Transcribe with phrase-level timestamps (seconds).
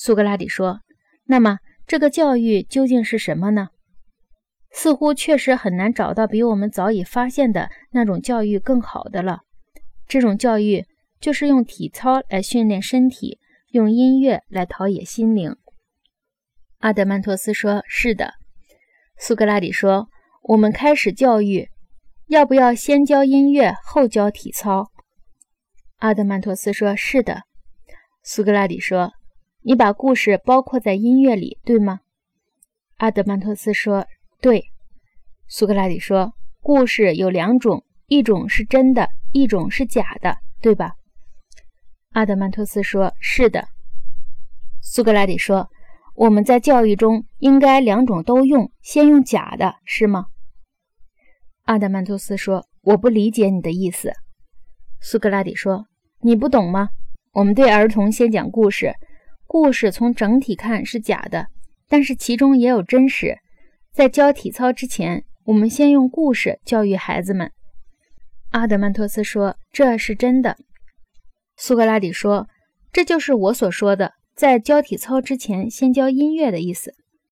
[0.00, 0.82] 苏格拉底说
[1.26, 3.70] ：“那么，这个教育究竟是什么呢？
[4.70, 9.40] 似乎确实很难找到比我们早已发现的那种教育更好的了。
[10.06, 10.86] 这种教育
[11.20, 13.40] 就是用体操来训练身体，
[13.72, 15.56] 用音乐来陶冶心灵。”
[16.78, 18.34] 阿德曼托斯说：“是的。”
[19.18, 20.08] 苏格拉底说
[20.46, 21.70] ：“我们开始教育，
[22.28, 24.92] 要不要先教音乐，后教体操？”
[25.98, 27.42] 阿德曼托斯说：“是的。”
[28.22, 29.14] 苏格拉底说
[29.68, 32.00] ：“你把故事包括在音乐里，对吗？”
[32.96, 34.06] 阿德曼托斯说
[34.40, 34.70] ：“对。”
[35.46, 36.32] 苏格拉底说
[36.62, 40.94] ：“故事有两种，一种是真的，一种是假的，对吧？”
[42.12, 43.68] 阿德曼托斯说：“是的。”
[44.80, 45.68] 苏格拉底说。
[46.14, 50.26] 我们在教育中应该两种都用，先用假的，是吗？
[51.66, 54.12] 阿德曼托斯说：“我不理解你的意思。”
[54.98, 55.86] 苏格拉底说
[56.22, 56.88] ：“你不懂吗？
[57.34, 58.92] 我们对儿童先讲故事，
[59.48, 61.46] 故事从整体看是假的，
[61.88, 63.38] 但是其中也有真实。
[63.90, 67.50] 在教体操之前，我们先用故事教育孩子们。”
[68.52, 70.58] 阿德曼托斯说：“这是真的。”
[71.56, 72.46] 苏格拉底说
[72.92, 76.94] ：“这就是我所说的。”在教体操之前，先教音乐的意思。